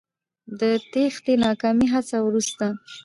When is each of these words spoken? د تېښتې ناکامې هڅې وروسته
د 0.59 0.61
تېښتې 0.91 1.33
ناکامې 1.45 1.87
هڅې 1.93 2.17
وروسته 2.21 2.65